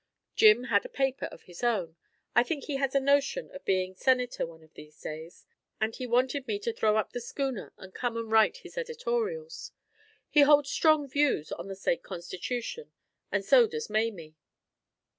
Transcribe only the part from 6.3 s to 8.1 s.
me to throw up the schooner and